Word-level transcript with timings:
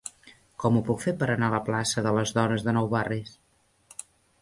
Com 0.63 0.77
ho 0.77 0.81
puc 0.87 1.03
fer 1.03 1.13
per 1.19 1.27
anar 1.35 1.51
a 1.53 1.55
la 1.55 1.61
plaça 1.69 2.05
de 2.07 2.17
Les 2.19 2.35
Dones 2.41 2.69
de 2.71 2.77
Nou 2.79 2.93
Barris? 2.97 3.39